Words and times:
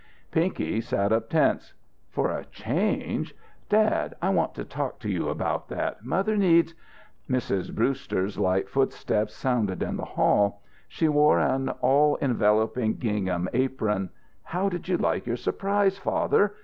Pinky 0.31 0.81
sat 0.81 1.11
up, 1.11 1.29
tense. 1.29 1.75
"For 2.09 2.31
a 2.31 2.45
change? 2.45 3.35
Dad, 3.69 4.15
I 4.19 4.29
want 4.31 4.55
to 4.55 4.65
talk 4.65 4.97
to 5.01 5.09
you 5.11 5.29
about 5.29 5.67
that. 5.67 6.03
Mother 6.03 6.35
needs" 6.35 6.73
Mrs. 7.29 7.71
Brewster's 7.71 8.39
light 8.39 8.67
footstep 8.67 9.29
sounded 9.29 9.83
in 9.83 9.97
the 9.97 10.03
hall. 10.05 10.63
She 10.87 11.07
wore 11.07 11.37
an 11.39 11.69
all 11.81 12.15
enveloping 12.19 12.95
gingham 12.97 13.47
apron. 13.53 14.09
"How 14.41 14.69
did 14.69 14.87
you 14.87 14.97
like 14.97 15.27
your 15.27 15.37
surprise, 15.37 15.99
father?" 15.99 16.55